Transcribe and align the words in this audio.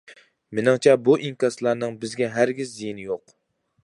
مېنىڭچە 0.59 0.95
بۇ 1.09 1.17
ئىنكاسلارنىڭ 1.27 1.95
بىزگە 2.05 2.31
ھەرگىز 2.39 2.73
زىيىنى 2.79 3.05
يوق. 3.11 3.37